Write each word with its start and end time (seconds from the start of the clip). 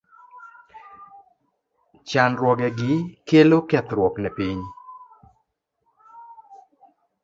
Chandruogegi 2.09 2.93
kelo 3.27 3.57
kethruok 3.69 4.15
ne 4.19 4.29
piny. 4.37 4.61